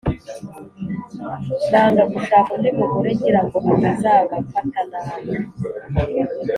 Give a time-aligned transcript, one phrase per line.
[1.69, 5.33] nanga gushaka undi mugore ngira ngo atazabafata nabi,